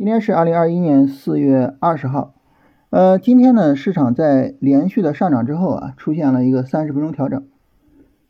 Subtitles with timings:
[0.00, 2.32] 今天是二零二一年四月二十号，
[2.88, 7.46] 呃，今天呢，市场在连续的上涨之后啊，出现了一个三十分钟调整。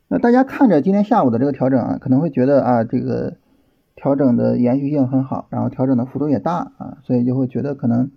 [0.09, 3.37] 那大家看着今天下午的这个调整啊，可能会觉得啊，这个
[3.95, 8.11] 调整的延续性很好，然后调整的幅度也大啊，所以就会觉得可能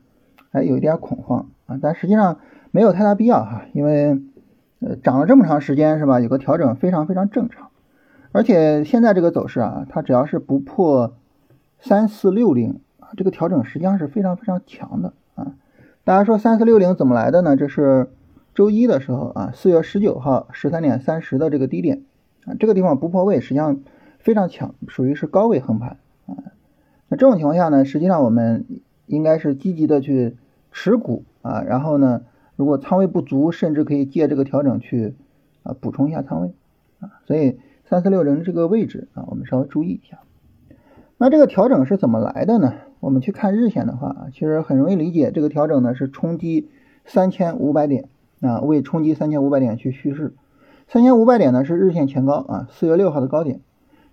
[0.50, 1.78] 还有一点恐慌啊。
[1.80, 2.40] 但实际上
[2.72, 4.20] 没有太大必要哈，因为
[4.80, 6.18] 呃涨了这么长时间是吧？
[6.18, 7.68] 有个调整非常非常正常，
[8.32, 11.14] 而且现在这个走势啊，它只要是不破
[11.78, 12.80] 三四六零。
[13.16, 15.54] 这个调整实际上是非常非常强的啊！
[16.04, 17.56] 大家说三四六零怎么来的呢？
[17.56, 18.10] 这是
[18.54, 22.02] 周一的时候啊，四月十九号十三点三十的这个低点
[22.44, 23.80] 啊，这个地方不破位，实际上
[24.18, 25.96] 非常强，属于是高位横盘
[26.26, 26.36] 啊。
[27.08, 28.66] 那这种情况下呢，实际上我们
[29.06, 30.36] 应该是积极的去
[30.72, 32.22] 持股啊，然后呢，
[32.56, 35.14] 如果仓位不足，甚至可以借这个调整去
[35.62, 36.54] 啊补充一下仓位
[37.00, 37.20] 啊。
[37.26, 40.18] 所以三四六零这个位置啊，我们稍微注意一下。
[41.16, 42.74] 那这个调整是怎么来的呢？
[43.04, 46.70] 我们去看日线的话啊，其实很容易理解，这个调整呢是冲击
[47.04, 48.08] 三千五百点
[48.40, 50.32] 啊，为冲击三千五百点去蓄势。
[50.88, 53.60] 三千五百点呢是日线前高啊，四月六号的高点。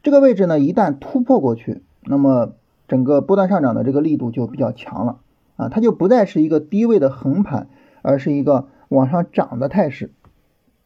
[0.03, 2.51] 这个位置呢一旦突破过去，那么
[2.89, 5.19] 整个波段上涨的这个力度就比较强了
[5.55, 7.69] 啊，它就不再是一个低位的横盘，
[8.01, 10.11] 而是一个往上涨的态势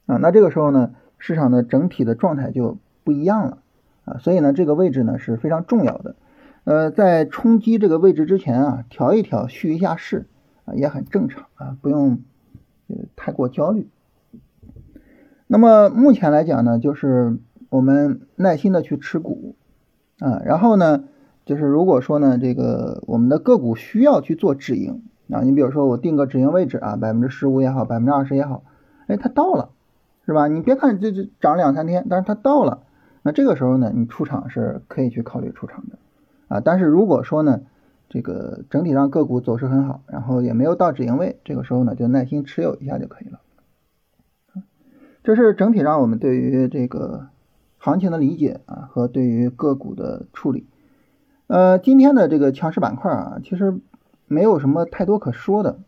[0.06, 0.18] 啊。
[0.18, 3.58] 那这个时候呢，市场的整体的状态就不一样了
[4.04, 6.14] 啊，所以呢，这个位置呢是非常重要的。
[6.66, 10.26] 呃，在冲击这个位置之前啊，调一调，蓄一下势
[10.66, 12.24] 啊，也很正常啊，不用
[12.88, 13.88] 呃太过焦虑。
[15.46, 17.38] 那么目前来讲呢，就是
[17.70, 19.56] 我们耐心的去持股
[20.18, 21.04] 啊，然后呢，
[21.46, 28.64] 就是如果说呢，这个我们的个股需要去做止盈啊，你比如说我定个止盈位置啊，百分之十五也好，百分之二十也好，
[29.06, 29.70] 哎，它到了，
[30.26, 30.48] 是吧？
[30.48, 32.82] 你别看这这涨两三天，但是它到了，
[33.22, 36.00] 那这个时候呢，你出场是可以去考虑出场的。
[36.64, 37.62] 但是如果说呢，
[38.10, 43.40] 这个整体上个股走势很好，然后也没有到止盈位，这个时候呢，就耐心持有一下就可以了。
[45.24, 47.30] 这是整体上我们对于这个
[47.80, 50.68] 行情的理解啊，和对于个股的处理。
[51.48, 53.80] 呃，今天的这个强势板块啊，其实
[54.28, 55.80] 没有什么太多可说的，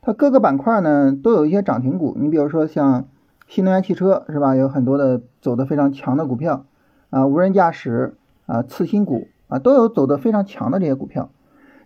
[0.00, 3.08] 它各个板块呢都有一些涨停股，你比如说像
[3.48, 6.64] 新能源汽车是吧，有很多的走的非常强的股票
[7.10, 8.14] 啊，无人驾驶
[8.46, 9.26] 啊，次新股。
[9.48, 11.30] 啊，都有走的非常强的这些股票，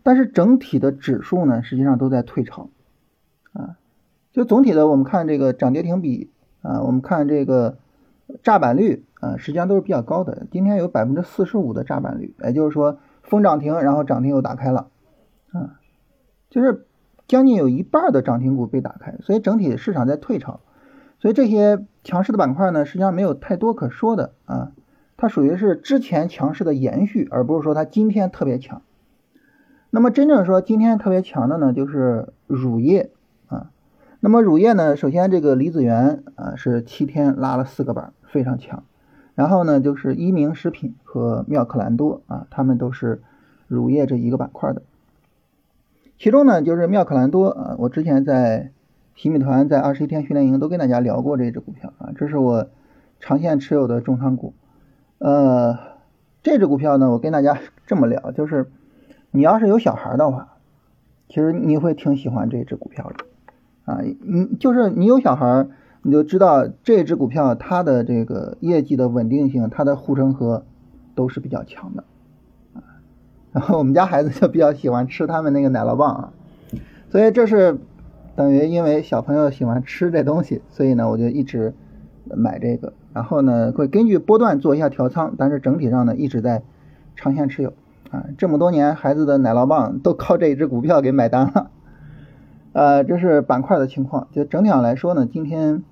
[0.02, 2.70] 但是整体的指数呢，实际上都在退潮，
[3.52, 3.76] 啊，
[4.32, 6.30] 就总体的我们看这个涨跌停比
[6.60, 7.78] 啊，我们看这个
[8.42, 10.46] 炸板率啊，实际上都是比较高的。
[10.50, 14.88] 今天有百分之四十五的炸板率，也就是说封涨停，然后涨停又打开了，
[15.52, 15.78] 啊，
[16.50, 16.86] 就是
[17.28, 20.60] 将近有一半的涨停股被打开，所以整体市场在退潮，
[21.20, 24.72] 所以这些强势的板块呢，实际上没有太多可说的啊。
[25.22, 28.82] 它属于是之前强势的延续，而不是说它今天特别强。
[29.88, 33.08] 那么真正说今天特别强的呢，就是乳业
[33.46, 33.70] 啊。
[34.18, 38.82] 那么乳业呢，首先这个李子源啊是七天拉了四个板，非常强。
[39.36, 43.22] 然后呢，就是一鸣食品和妙可蓝多啊，他们都是
[43.68, 44.82] 乳业这一个板块的。
[46.18, 48.72] 其中呢，就是妙可蓝多啊，我之前在
[49.14, 52.66] 洗米团在二十一天训练营都跟大家聊过这只股票啊，这是我
[53.20, 54.52] 长线持有的重仓股。
[55.22, 55.78] 呃，
[56.42, 57.56] 这只股票呢，我跟大家
[57.86, 58.72] 这么聊，就是
[59.30, 60.54] 你要是有小孩的话，
[61.28, 63.24] 其实你会挺喜欢这只股票的
[63.84, 64.00] 啊。
[64.02, 65.68] 你就是你有小孩，
[66.02, 70.64] 你就知道这只股票它的这个业绩的稳定性，它的护城河
[71.14, 72.02] 都是比较强的
[72.74, 72.82] 啊。
[73.52, 76.32] 然后我们家孩子就比较喜欢吃他们那个奶酪棒啊，
[77.10, 77.78] 所以这是
[78.34, 81.74] 等于因为小朋友喜欢吃这东西，所以呢，我就一直
[82.30, 82.92] 买这个。
[83.12, 86.62] 然后呢，会根据波段做一下调仓，但是整体上呢一直在
[87.16, 87.72] 长线持有
[88.10, 88.24] 啊。
[88.38, 91.70] 这么多年孩子的奶酪棒都靠这一只股票给买单了。
[92.72, 94.28] 呃，这是板块的情况。
[94.32, 95.82] 就整体上来说呢，今天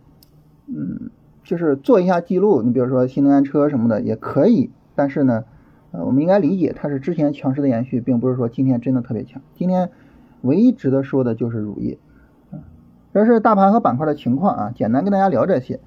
[0.66, 1.10] 嗯，
[1.44, 2.62] 就是做一下记录。
[2.62, 5.44] 你比如说新能源车什么的也可以，但是呢，
[5.90, 9.42] 呃，我们应该理解它是之前强势的延续，并不是说今天真的特别强。
[9.54, 9.90] 今天
[10.40, 11.98] 唯一值得说的就是乳业
[12.50, 12.64] 啊。
[13.12, 15.80] 这是大盘和板块的情况啊，简单跟大家聊这些。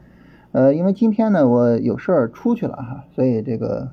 [0.54, 3.90] 呃，因为今天呢，我有事儿出去了哈，所以这个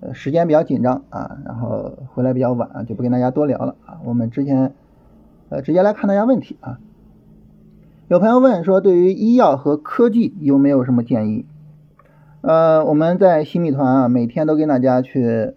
[0.00, 3.98] 呃时间比较紧张啊，然后回来比较晚，就不跟大家多聊了啊。
[4.04, 4.74] 我们之前
[5.48, 6.78] 呃直接来看大家问题啊。
[8.08, 11.46] 有朋友问说，对于医药和科技有没有什么建议？
[12.42, 15.54] 呃，我们在新米团啊，每天都跟大家去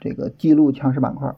[0.00, 1.34] 这个记录强势板块，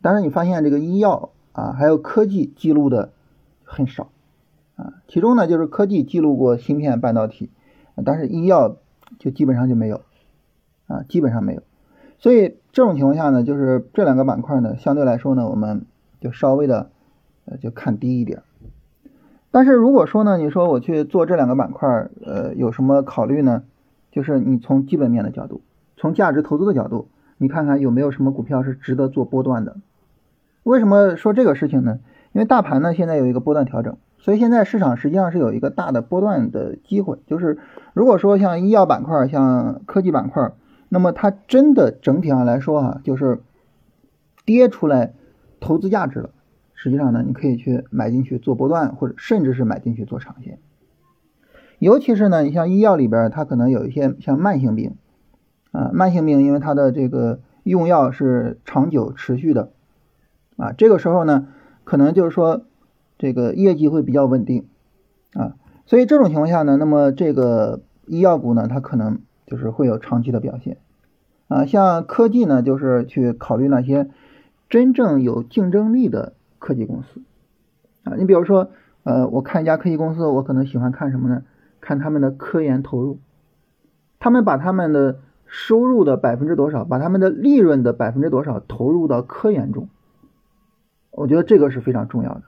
[0.00, 3.12] 但是你发现这个医药啊还有科技记录的
[3.64, 4.08] 很少。
[4.80, 7.50] 啊，其中呢就是科技记录过芯片半导体，
[8.02, 8.76] 但是医药
[9.18, 10.00] 就基本上就没有，
[10.86, 11.62] 啊，基本上没有。
[12.18, 15.84] 所以这种情况下呢，就是这两个板块呢，相对来说呢，我们
[16.20, 16.90] 就稍微的
[17.44, 18.42] 呃就看低一点。
[19.50, 23.64] 但是如果说呢，你说我去做这两个板块，呃，有什么考虑呢？
[24.10, 25.60] 就是你从基本面的角度，
[25.96, 29.76] 从价值投资的角度，你看看有没有什么股票是值得做波段的。
[30.62, 32.00] 为什么说这个事情呢？
[32.32, 37.18] 因为大盘呢现在有一个波段调整，所以现在市场实际上是有一个大的波段的机会。
[37.26, 37.58] 就是
[37.94, 40.52] 如果说像医药板块、像科技板块，
[40.88, 43.40] 那么它真的整体上来说哈，就是
[44.44, 45.14] 跌出来
[45.58, 46.30] 投资价值了。
[46.74, 50.58] 实际上呢，你可以去买进去做波段，或者甚至是买进去做长线。
[51.78, 54.96] 尤其是呢，你像医药里边，它可能有一些像慢性病
[55.72, 59.70] 啊，慢性病因为它的这个用药是长久持续的
[60.56, 61.48] 啊，这个时候呢，
[61.84, 62.64] 可能就是说
[63.20, 64.66] 这个业绩会比较稳定
[65.34, 65.54] 啊，
[65.86, 70.78] 所以这种情况下呢，那么这个医药股呢，它可能就是会有长期的表现
[71.46, 71.64] 啊。
[71.64, 74.10] 像科技呢，就是去考虑那些
[74.68, 76.32] 真正有竞争力的。
[76.62, 77.22] 科技公司
[78.04, 78.70] 啊，你比如说，
[79.02, 81.42] 呃，我看一家科技公司，我可能喜欢看什么呢？
[81.80, 83.18] 看他们的科研投入，
[84.18, 89.88] 他们把他们的收入的百分之多少，把他们的利润的百分之多少投入到科研中，
[91.12, 92.42] 我觉得这个是非常重要的。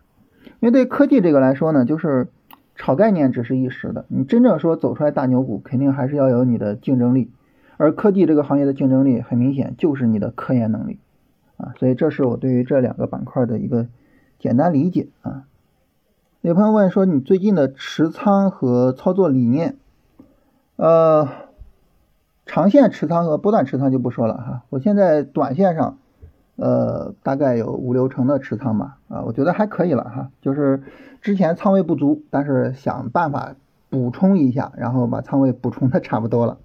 [0.60, 2.28] 因为对科技这个来说呢，就是
[2.74, 7.30] 炒概念只是一时的，你真正说走出来大牛股，肯定还是要有你的竞争力，
[7.76, 10.98] 而科技这个行业的竞争力很明显就是你的科研能力
[11.56, 13.86] 啊，所以这是我对于这两个板块的一个。
[14.38, 15.44] 简单理解啊，
[16.40, 19.76] 有朋友问说你最近的持仓和操作理念，
[20.74, 21.28] 呃，
[22.44, 25.98] 长线持仓和波段持仓就不说了哈，我现在短线上，
[26.62, 30.82] 呃，大概有五六成的持仓吧，啊，我觉得还可以了哈，就是
[31.20, 33.56] 之前仓位不足，但是想办法
[33.90, 36.58] 补充一下，然后把仓位补充的差不多了，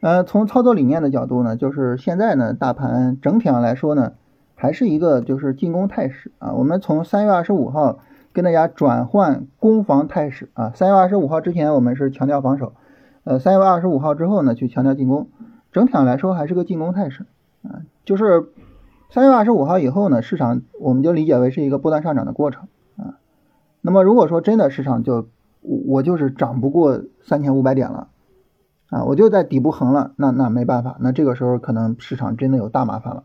[0.00, 4.12] 呃，从操作理念的角度呢，就是现在呢，大盘整体上来说呢。
[4.54, 7.98] 还是一个就是进攻态势啊，我们从三月二十五号
[8.32, 12.72] 跟大家转换攻防态势啊，三月二十五号之前我们是强调防守，
[13.24, 15.26] 呃，三月二十五号之后呢去强调进攻，
[15.72, 17.26] 整体上来说还是个进攻态势
[17.64, 18.44] 啊，就是
[19.12, 23.18] 三月二十五号以后呢，市场我们就理解为是一个波段上涨的过程啊，
[23.82, 25.28] 那么如果说真的市场就
[25.60, 28.08] 我就是涨不过三千五百点了
[28.88, 33.24] 啊，我就在底部横了，那那没办法，那这个时候可能市场真的有大麻烦了。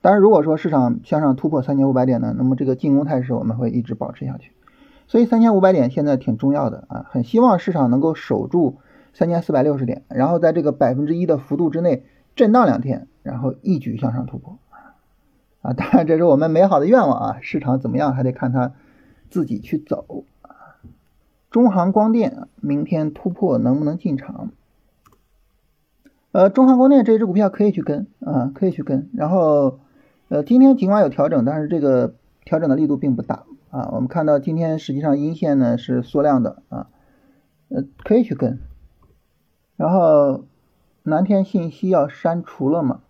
[0.00, 4.52] 当然，如果说市场向上突破三千五百点呢，那么这个进攻态势我们会一直保持下去。
[5.06, 8.78] 所以三千五百点现在挺重要的啊，很希望市场能够守住
[9.12, 14.56] 三千四百六十点，然后在这个百分之一的幅度之内震荡两天，然后一举向上突破
[15.62, 15.72] 啊。
[15.72, 18.72] 当然，这是我们美好的愿望啊，市场怎么样还得看它
[19.28, 20.24] 自己去走。
[21.50, 24.50] 中航光电明天突破能不能进场？
[26.32, 29.78] 呃，中航光电这只股票可以去跟啊，可以去跟，然后。
[30.32, 32.14] 呃，今天尽管有调整，但是这个
[32.44, 33.90] 调整的力度并不大啊。
[33.90, 36.86] 我们看到今天实际上阴线呢是缩量的啊，
[37.68, 38.60] 呃，可以去跟。
[39.76, 40.44] 然后
[41.02, 43.00] 蓝天信息要删除了吗？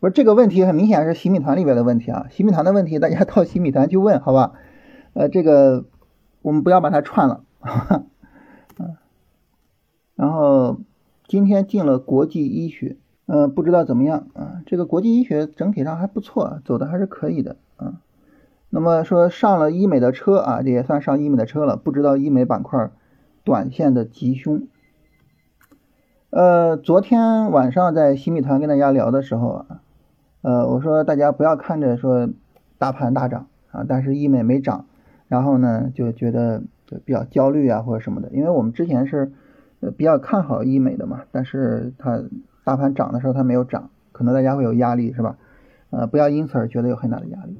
[0.00, 2.26] 不是这个问题，很明显是洗米团里边的问题啊。
[2.30, 4.54] 洗米团的问题，大家到洗米团去问，好吧？
[5.12, 5.84] 呃，这个
[6.42, 7.44] 我们不要把它串了。
[8.78, 8.96] 嗯，
[10.16, 10.80] 然后
[11.28, 12.96] 今天进了国际医学。
[13.32, 14.62] 嗯，不知道怎么样啊？
[14.66, 18.00] 这个国际医学整体上还不错，走的还是可以的啊。
[18.70, 21.76] 那么说上了医美的车啊，这也算上医美的车了。
[21.76, 22.90] 不知道医美板块
[23.44, 24.66] 短线的吉凶。
[26.30, 29.82] 呃，昨天晚上在新米团跟大家聊的时候啊，
[30.42, 32.28] 呃，我说大家不要看着说
[32.78, 34.86] 大盘大涨啊，但是医美没涨，
[35.28, 36.62] 然后呢就觉得
[37.04, 39.32] 比较焦虑啊或者什么的，因为我们之前是
[39.96, 42.22] 比较看好医美的嘛，但是它。
[42.62, 45.38] 大盘涨的时候它没有涨，可能大家会有压力，是吧？
[45.88, 47.58] 呃，不要因此而觉得有很大的压力。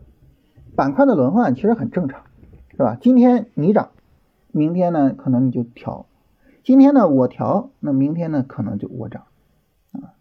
[0.76, 2.20] 板块的轮换其实很正常，
[2.70, 2.98] 是吧？
[3.00, 3.88] 今天你涨，
[4.52, 6.04] 明天呢可能你就调；
[6.62, 9.22] 今天呢我调，那明天呢可能就我涨，
[9.92, 10.12] 啊，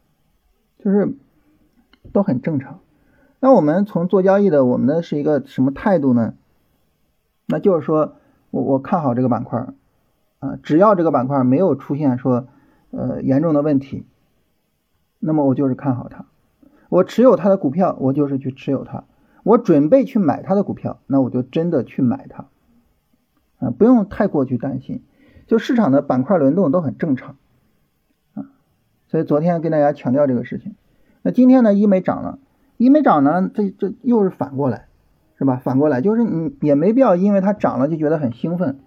[0.80, 1.14] 就是
[2.12, 2.80] 都很正常。
[3.40, 6.34] 那我们从做交易的，我们的是一个什么态度呢？
[7.46, 8.16] 那就是说
[8.52, 9.68] 我我看好这个板块，
[10.40, 12.48] 啊，只要这个板块没有出现说
[12.92, 14.06] 呃严重的问题。
[15.20, 16.26] 那么我就是看好它，
[16.88, 19.04] 我持有它的股票，我就是去持有它，
[19.44, 22.48] 我准备去买它的股票，那我就真的去买它，
[23.60, 25.04] 啊，不用太过去担心，
[25.46, 27.36] 就市场的板块轮动都很正常，
[28.34, 28.52] 啊，
[29.08, 30.76] 所以昨天跟大家强调这个事情，
[31.22, 32.40] 那今天呢，医美涨了，
[32.78, 34.86] 医美涨呢，这这又是反过来，
[35.38, 35.62] 是吧？
[35.64, 38.80] 反过来就是你也没必要因为它涨了就觉得很兴奋，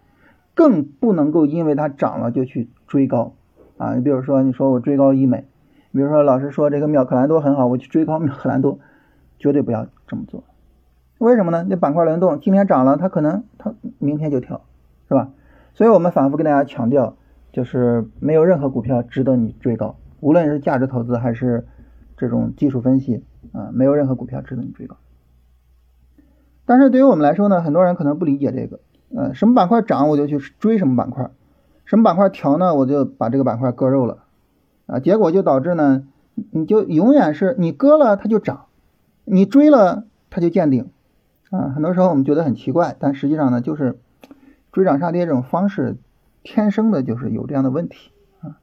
[0.55, 3.35] 更不能够因为它涨了就去追高，
[3.79, 5.45] 啊，你比如说你说我追高医美。
[5.93, 8.79] 比如说老师说这个妙可蓝多很好，我去追高妙可蓝多，
[9.39, 10.43] 绝对不要这么做。
[11.19, 11.67] 为什么呢？
[11.69, 14.63] 那板块轮动，今天涨了，它可能它明天就跳，
[15.07, 15.29] 是吧？
[15.75, 17.15] 所以我们反复跟大家强调，
[17.53, 21.67] 就是没有任何股票值得你追高，无论是价值投资还是
[22.23, 24.97] 这种技术分析啊，没有任何股票值得你追高。
[26.65, 28.79] 但是对于我们来说呢，很多人可能不理解这个，
[29.13, 31.33] 呃，什么板块涨我就去追什么板块，
[31.85, 34.23] 什么板块调呢我就把这个板块割肉了，
[34.87, 36.07] 啊，结果就导致呢，
[36.53, 38.67] 你就永远是你割了它就涨，
[39.25, 40.91] 你追了它就见顶，
[41.51, 43.99] 啊，很多时候我们觉得很奇怪，但实际上呢就是
[44.71, 45.97] 追涨杀跌这种方式
[46.45, 48.13] 天生的就是有这样的问题。
[48.41, 48.59] 啊，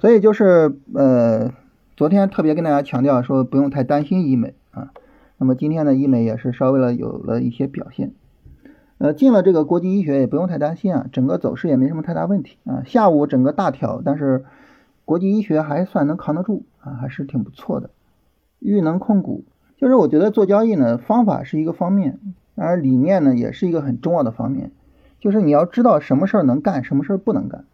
[0.00, 1.50] 所以就是呃，
[1.96, 4.92] 昨天特别跟大家强调说不用太担心医美啊。
[5.38, 8.12] 那么今天呢，医美也是稍微了有了一些表现，
[8.98, 12.82] 呃，进了这个国际医学也不用太担心啊，整个走势也没什么太大问题啊。
[12.84, 14.44] 下午整个大调，但是
[15.06, 17.88] 国际医学还算能扛得住啊，还是挺不错的。
[18.58, 19.44] 玉能控股，
[19.78, 22.18] 就是我觉得做交易呢，方法是一个方面，
[22.56, 24.70] 而理念呢也是一个很重要的方面，
[25.18, 27.64] 就是你要知道什么事儿能干，什么事儿不能干。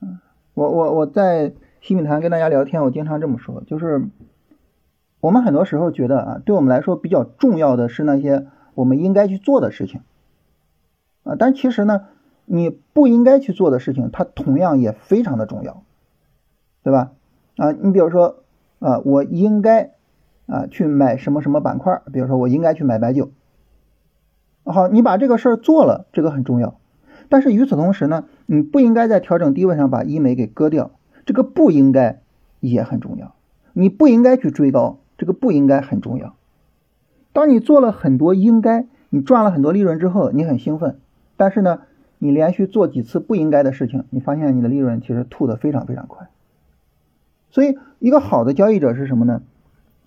[0.00, 0.20] 嗯，
[0.54, 4.08] 我我我在新米团跟大家聊天，我经常这么说，就是。
[5.20, 10.00] 我们很多时候觉得啊，对我们来说比较重要的是那些我们应该去做的事情，
[11.22, 12.06] 啊，但其实呢，
[12.44, 15.84] 你不应该去做的事情，它同样也非常的重要，
[16.82, 17.12] 对吧？
[17.56, 18.42] 啊，你比如说
[18.80, 19.92] 啊，我应该
[20.46, 23.30] 啊去买什么什么板块，比如说我应该去买白酒，
[24.64, 26.80] 好，你把这个事儿做了，这个很重要。
[27.28, 30.90] 但是与此同时呢，你不应该在调整低位上把医美给割掉，
[31.24, 32.20] 这个不应该
[32.60, 33.34] 也很重要。
[33.72, 34.98] 你不应该去追高。
[35.18, 36.34] 这个不应该很重要。
[37.32, 40.98] 当你做了很多应该，你赚了很多利润之后，你很兴奋。
[41.36, 41.82] 但是呢，
[42.18, 46.28] 你连续做几次不应该的事情，你发现你的利润其实吐得非常非常快。
[47.50, 49.42] 所以，一个好的交易者是什么呢？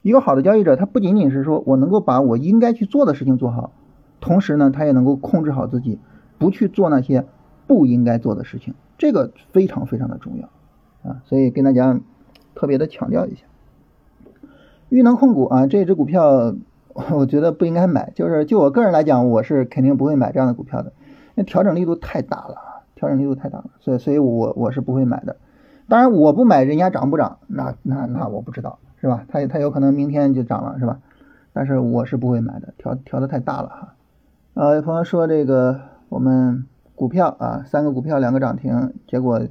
[0.01, 3.72] 一个好的交易者，他不仅仅是说我能够把我应该去做的事情做好，
[4.19, 5.98] 同时呢，他也能够控制好自己，
[6.38, 7.25] 不去做那些
[7.67, 8.74] 不应该做的事情。
[8.98, 10.50] 这个非常非常的重要
[11.07, 11.21] 啊！
[11.25, 12.00] 所以跟大家
[12.55, 13.43] 特别的强调一下。
[14.89, 16.55] 豫能控股啊，这只股票
[17.13, 20.93] 我觉得不应该买，就是就我个人来讲，我是肯定不会买这样的股票的，
[21.35, 25.38] 那调整力度太大了，调整力度太大了，所以所以我我是不会买的。
[25.88, 29.25] 当然我不买，人家涨不涨，那那那我不知道，是吧？
[29.27, 31.00] 它它有可能明天就涨了，是吧？
[31.53, 33.93] 但是我是不会买的，调调的太大了哈。
[34.53, 39.41] 呃，有朋友说这个我们股票啊，三个股票两个涨停，结果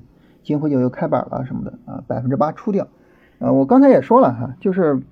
[0.44, 2.86] 金辉酒又开板了什么的啊，百分之八出掉。
[3.40, 5.02] 呃，我刚才也说了哈，就是。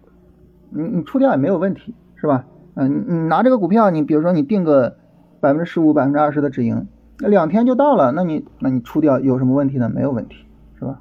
[0.74, 2.46] 你你出掉也没有问题，是吧？
[2.76, 4.96] 嗯，你拿这个股票，你比如说你定个
[5.38, 6.86] 百分之十五、百分之二十的止盈，
[7.18, 9.90] 那两天就到了，那你那你出掉有什么问题呢？
[9.94, 10.46] 没有问题，
[10.78, 10.98] 是吧？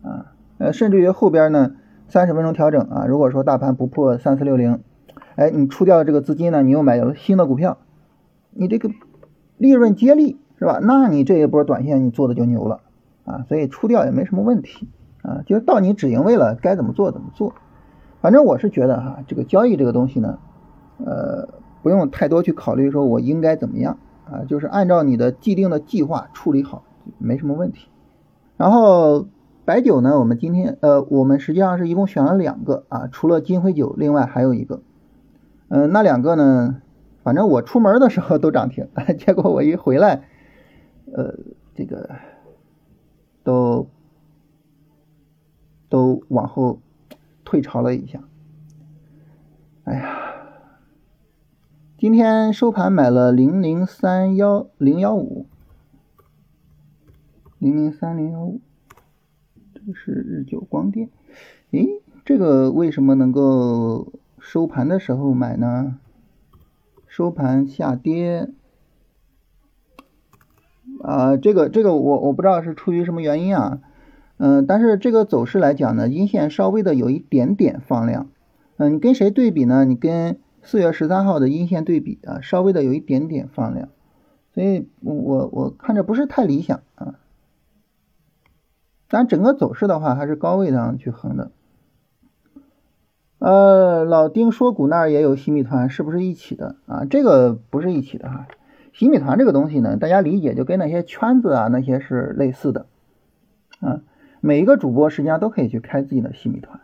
[0.00, 1.72] 啊，呃，甚至于后边呢，
[2.08, 4.80] 三十分钟调整啊，如果说大盘不破三四六零，
[5.36, 7.76] 哎，你出掉的这个资金呢，你又买了新的股票，
[8.52, 8.88] 你这个
[9.58, 10.78] 利润接力是吧？
[10.80, 12.80] 那你这一波短线你做的就牛了
[13.24, 14.88] 啊，所以出掉也没什么问题
[15.22, 17.54] 啊，就到你止盈位了，该怎么做怎么做。
[18.20, 20.38] 反正我是觉得哈，这个交易这个东西呢，
[21.04, 21.48] 呃，
[21.82, 23.98] 不用太多去考虑，说我应该怎么样
[24.30, 26.84] 啊，就是按照你的既定的计划处理好，
[27.18, 27.88] 没什么问题。
[28.56, 29.26] 然后
[29.64, 34.82] 白酒呢，我们今天呃，我们实际上是一共选了两个啊，除了金辉酒，另外还有一个，
[35.68, 36.80] 嗯，那两个呢，
[37.24, 38.88] 反正我出门的时候都涨停，
[39.18, 40.22] 结果我一回来，
[41.12, 41.34] 呃，
[41.74, 42.10] 这个
[43.42, 43.88] 都
[45.88, 46.80] 都往后。
[47.44, 48.24] 退潮了一下，
[49.84, 50.16] 哎呀，
[51.98, 55.44] 今天收盘买了零零三幺零幺五，
[57.58, 58.62] 零零三零幺五，
[59.74, 61.10] 这是日久光电，
[61.72, 65.98] 诶，这个为什么能够收盘的时候买呢？
[67.06, 68.48] 收盘下跌，
[71.02, 73.80] 啊，这个这个我我不知道是出于什么原因啊。
[74.38, 78.28] 嗯，但是这个走势来讲呢，阴线稍微的有一点点放量。
[78.76, 79.84] 嗯，你跟谁对比呢？
[79.84, 83.88] 你跟四月十三号的阴线对比啊，稍微的有一点点放量，
[84.54, 87.14] 所以我我看着不是太理想啊。
[89.08, 91.50] 但整个走势的话，还是高位上去横的。
[93.38, 97.04] 呃，老丁说股那儿也有新米团，是不是一起的啊？
[97.04, 98.46] 这个不是一起的哈。
[98.92, 102.86] 洗米团这个东西呢，大家理解就跟那些圈子啊那些是类似的，
[103.80, 104.02] 啊。
[104.44, 106.80] 每一个主播实际上都可以去开自己的新米团，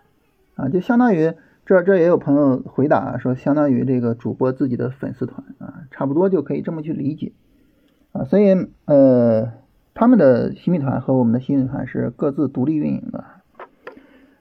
[0.54, 1.34] 啊，就相当于
[1.66, 7.32] 这这也有朋友回答说，相当于这个主播自己的粉丝团啊，差不多就可以这么去理解，
[8.12, 9.54] 啊，所以呃，
[9.92, 13.24] 他们的新米团和我们的新米团是各自独立运营的，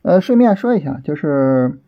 [0.04, 1.80] 呃，顺便说一下，就是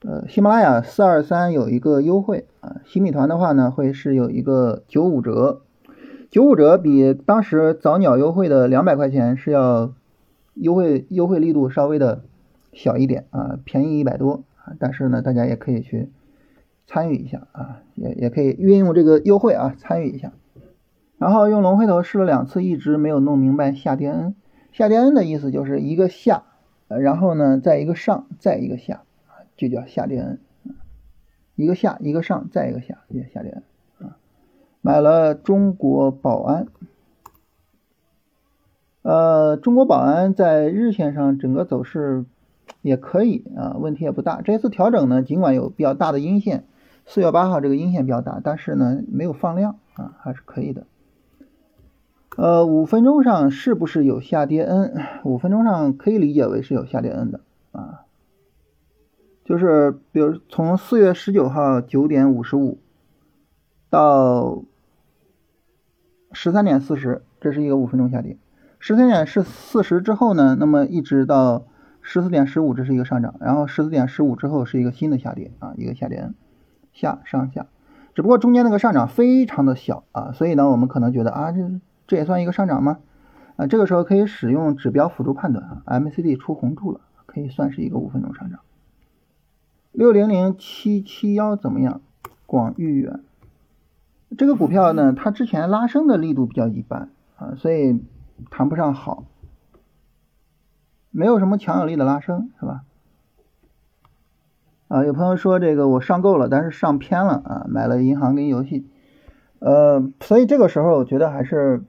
[0.00, 2.46] 呃，喜马拉雅四二三有一个优惠
[2.84, 5.62] 新，米团的话呢，会是有一个九五折，
[6.30, 9.94] 九五折比当时早鸟优惠的两百块钱是要
[10.54, 12.22] 优惠优惠力度稍微的
[12.72, 16.10] 小一点啊，便宜一百多啊，但是呢，大家也可以去
[16.86, 20.32] 参与一下啊，也也可以运用这个优惠啊，参与一下。
[21.18, 24.34] 然后用龙回头试了两次，一直没有弄明白下跌 N。
[24.72, 26.42] 下跌 N 的意思就是一个下，
[26.88, 29.02] 然后呢再一个上，再一个下，
[29.56, 30.40] 就叫下跌 N。
[31.56, 33.62] 一个下，一个上，再一个下，也下跌。
[33.98, 34.16] 啊，
[34.80, 36.66] 买了中国宝安。
[39.02, 42.24] 呃，中国宝安在日线上整个走势
[42.82, 44.40] 也可以啊，问题也不大。
[44.42, 46.64] 这次调整呢，尽管有比较大的阴线，
[47.04, 50.86] 四月八号这个阴线比较大，但是呢没有放量啊，还是可以的。
[52.36, 54.94] 呃，五分钟上是不是有下跌 N？
[55.24, 57.40] 五分钟上可以理解为是有下跌 N 的，
[59.44, 62.78] 就是比如从四月十九号九点五十五
[63.90, 64.62] 到
[66.32, 68.36] 十三点四十，这是一个五分钟下跌。
[68.78, 71.64] 十三点是四十之后呢，那么一直到
[72.00, 76.30] 十四点十五，这是一个上涨，然后十四点十五之后是一个新的下跌啊，一个下跌
[76.92, 77.66] 下上下，
[78.14, 81.80] 只不过中间那个上涨非常的小啊，所以呢，我们可能觉得啊这。
[82.04, 82.98] 这也算一个上涨吗？
[83.56, 88.58] 啊，这个时候可以使用指标辅助判断啊，M C D 出红柱了，可以算是一个五分钟上涨。
[89.92, 92.00] 六零零七七幺怎么样？
[92.46, 93.20] 广誉远
[94.36, 98.02] 这个股票呢，它之前拉升的力度比较一般啊，所以
[98.50, 99.24] 谈不上好，
[101.10, 102.82] 没有什么强有力的拉升，是吧？
[104.88, 108.86] 啊，有朋友说这个我上够了，但是上偏了啊，买了银行跟游戏，
[109.60, 111.84] 呃，所以这个时候我觉得还是。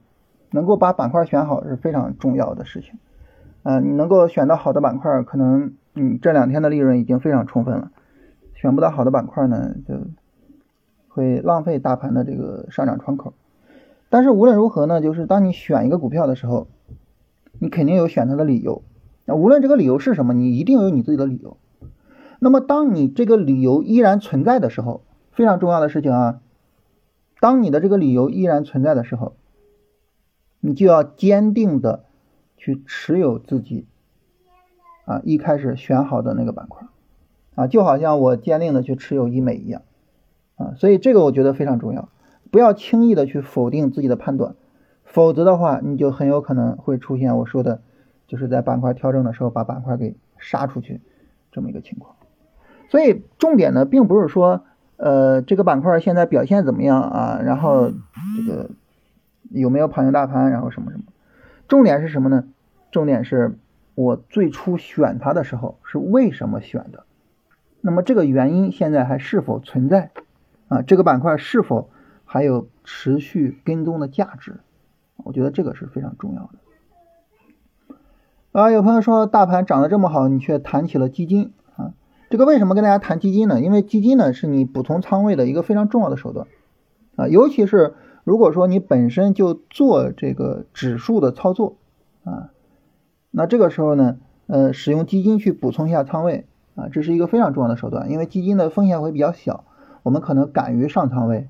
[0.50, 3.00] 能够把板块选好是非常重要的事情，
[3.64, 7.90] 啊，你能够选到好的板块，可能你这两天的利润已经非常充分了。
[8.64, 9.94] 选不到好的板块呢，就
[11.08, 13.34] 会浪费大盘的这个上涨窗口。
[14.08, 16.66] 但是无论如何呢，就是当你选一个股票的时候，
[17.58, 18.82] 你肯定有选它的理由。
[19.26, 21.58] 那无论这个理由是什么，你一定有你自己的理由。
[22.38, 26.40] 那么当你这个理由依然存在的时候，非常重要的事情啊，
[27.40, 29.36] 当你的这个理由依然存在的时候。
[30.60, 32.06] 你就要坚定的
[32.56, 33.86] 去持有自己
[35.04, 36.88] 啊一开始选好的那个板块
[37.54, 39.82] 啊，就好像我坚定的去持有医美一样
[40.56, 42.08] 啊，所以这个我觉得非常重要，
[42.50, 44.54] 不要轻易的去否定自己的判断，
[45.04, 47.80] 否则的话你就很有可能会出现我说的，
[48.26, 51.00] 就是在板块调整的时候把板块给杀出去
[51.52, 52.16] 这么一个情况。
[52.88, 54.64] 所以重点呢，并不是说
[54.96, 58.70] 呃这个板块现在表现怎么样啊，然后这个。
[59.50, 60.50] 有没有跑赢大盘？
[60.50, 61.04] 然后什么什么？
[61.68, 62.44] 重点是什么呢？
[62.90, 63.56] 重点是
[63.94, 67.04] 我最初选它的时候是为什么选的？
[67.86, 70.10] 那么这个原因现在还是否存在？
[70.68, 71.90] 啊，这个板块是否
[72.24, 74.60] 还有持续跟踪的价值？
[75.18, 76.50] 我觉得这个是非常重要
[77.88, 77.98] 的。
[78.52, 81.92] 啊，有朋友说大盘涨得这么好，你却谈起了基金啊？
[82.30, 83.60] 这个为什么跟大家谈基金呢？
[83.60, 86.46] 因为基金呢是你补充仓位的一个非常重要的手段
[87.16, 87.94] 啊，尤其是。
[88.24, 91.76] 如果说你本身就做这个指数的操作
[92.24, 92.48] 啊，
[93.30, 94.16] 那这个时候呢，
[94.46, 99.64] 呃，使用基金去补充一下仓位啊，这是一个非常重要的手段，因为基金的风险会比较小，
[100.02, 101.48] 我们可能敢于上仓位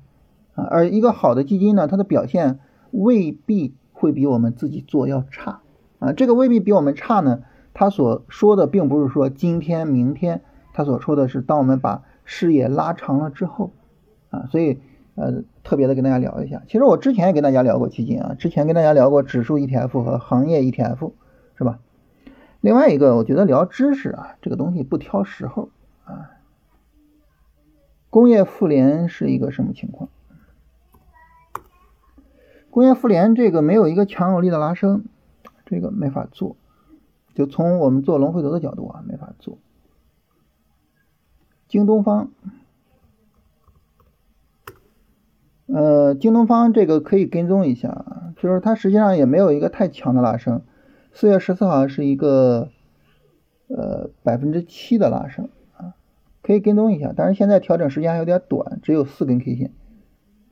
[0.53, 0.65] 啊。
[0.69, 2.59] 而一个好的基金呢，它的表现
[2.91, 5.59] 未必会比我们自己做要差
[5.99, 6.13] 啊。
[6.13, 7.41] 这个未必比我们差呢，
[7.73, 10.41] 他所说的并不是说今天、明天，
[10.73, 13.71] 他所说的是当我们把视野拉长了之后
[14.29, 14.79] 啊，所以。
[15.17, 21.13] 呃，特别的跟大家聊一下，其实我之前也跟大家聊过基金啊，之前跟大家聊过指数 ETF 和行业 ETF，
[21.57, 21.79] 是吧？
[22.65, 25.69] 另外一个，我觉得聊知识啊，这个东西不挑时候
[26.03, 26.31] 啊。
[28.09, 30.09] 工业妇联是一个什么情况？
[32.71, 35.05] 工业妇联这个没有一个强有力的拉升，
[35.67, 36.55] 这个没法做，
[37.35, 39.59] 就从我们做龙回头的角度啊，没法做。
[41.67, 42.31] 京东方。
[45.67, 50.63] 呃，京东方这个可以跟踪一下，就是它实际上也没有一个太强的拉升。
[51.15, 52.67] 四月十四号是一个
[53.69, 55.47] 呃百分之七的拉升
[55.77, 55.95] 啊，
[56.43, 57.13] 可以跟踪一下。
[57.15, 59.71] 但是现在调整时间还有点短，只有四根 K 线。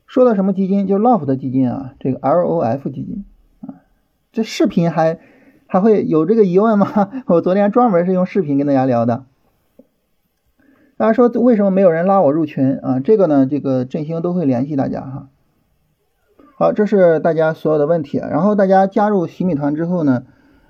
[0.08, 0.88] 说到什么基金？
[0.88, 3.26] 就 LOF 的基金啊，这个 LOF 基金
[3.60, 3.84] 啊，
[4.32, 5.20] 这视频还
[5.68, 7.12] 还会有这个疑问吗？
[7.28, 9.26] 我昨天专门是用视频跟大家聊的。
[10.96, 13.02] 大家说为什么没有人拉我入群啊？
[13.02, 15.28] 这个呢，这个振兴都会联系大家哈。
[16.58, 18.18] 好，这是大家所有的问题。
[18.20, 20.24] 然后大家加入洗米团之后呢，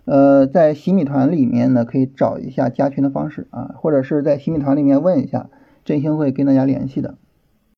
[0.06, 5.50] 呃，在洗米团里面呢，可以找一下加群的方式啊，或者是在洗米团里面问一下，
[5.86, 7.16] 振兴会跟大家联系的。